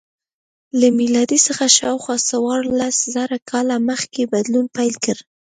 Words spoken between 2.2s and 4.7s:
څوارلس زره کاله مخکې بدلون